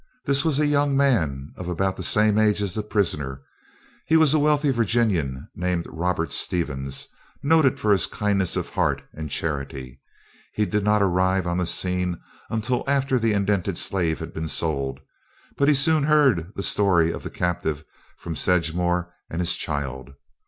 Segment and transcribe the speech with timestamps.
[0.25, 3.43] This was a young man of about the same age as the prisoner.
[4.07, 7.07] He was a wealthy Virginian named Robert Stevens,
[7.43, 10.01] noted for his kindness of heart and charity.
[10.55, 12.19] He did not arrive on the scene
[12.49, 15.01] until after the indented slave had been sold;
[15.55, 17.83] but he soon heard the story of the captive
[18.17, 20.15] from Sedgemore and his child.